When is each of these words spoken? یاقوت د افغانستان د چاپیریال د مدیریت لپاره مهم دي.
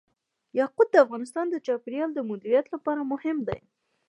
یاقوت 0.59 0.87
د 0.91 0.95
افغانستان 1.05 1.45
د 1.49 1.55
چاپیریال 1.65 2.09
د 2.13 2.19
مدیریت 2.29 2.65
لپاره 2.73 3.01
مهم 3.11 3.37
دي. 3.47 3.59